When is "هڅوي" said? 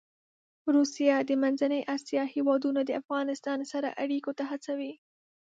4.51-4.93